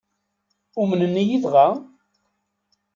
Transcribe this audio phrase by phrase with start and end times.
[0.81, 1.67] Umnen-iyi dɣa?